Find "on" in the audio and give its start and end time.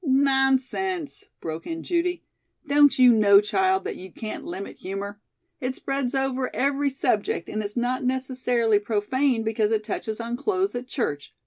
10.19-10.37